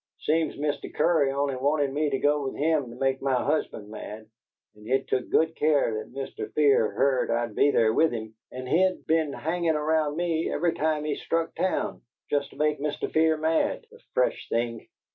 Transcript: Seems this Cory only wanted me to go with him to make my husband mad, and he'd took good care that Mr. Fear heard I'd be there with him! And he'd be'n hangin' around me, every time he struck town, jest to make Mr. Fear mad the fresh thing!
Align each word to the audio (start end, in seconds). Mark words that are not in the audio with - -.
Seems 0.21 0.59
this 0.59 0.77
Cory 0.97 1.31
only 1.31 1.55
wanted 1.55 1.93
me 1.93 2.09
to 2.09 2.17
go 2.17 2.45
with 2.45 2.55
him 2.55 2.89
to 2.89 2.95
make 2.95 3.21
my 3.21 3.35
husband 3.35 3.87
mad, 3.91 4.25
and 4.73 4.87
he'd 4.87 5.07
took 5.07 5.29
good 5.29 5.55
care 5.55 5.93
that 5.93 6.11
Mr. 6.11 6.51
Fear 6.53 6.89
heard 6.93 7.29
I'd 7.29 7.53
be 7.53 7.69
there 7.69 7.93
with 7.93 8.11
him! 8.11 8.33
And 8.51 8.67
he'd 8.67 9.05
be'n 9.05 9.31
hangin' 9.31 9.75
around 9.75 10.17
me, 10.17 10.51
every 10.51 10.73
time 10.73 11.03
he 11.03 11.13
struck 11.17 11.53
town, 11.53 12.01
jest 12.31 12.49
to 12.49 12.55
make 12.55 12.79
Mr. 12.79 13.11
Fear 13.11 13.37
mad 13.37 13.85
the 13.91 13.99
fresh 14.15 14.49
thing! 14.49 14.87